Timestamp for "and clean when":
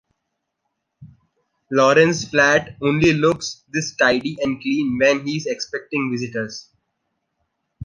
4.41-5.27